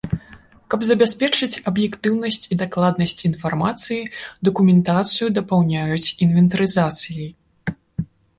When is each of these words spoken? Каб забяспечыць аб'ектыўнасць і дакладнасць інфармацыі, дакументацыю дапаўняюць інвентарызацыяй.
Каб 0.73 0.83
забяспечыць 0.87 1.59
аб'ектыўнасць 1.71 2.45
і 2.55 2.57
дакладнасць 2.61 3.25
інфармацыі, 3.29 3.99
дакументацыю 4.51 5.27
дапаўняюць 5.37 6.07
інвентарызацыяй. 6.29 7.29